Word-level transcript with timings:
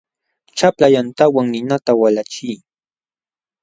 Chapla 0.57 0.87
yantawan 0.95 1.47
ninata 1.51 1.91
walachiy. 2.01 2.57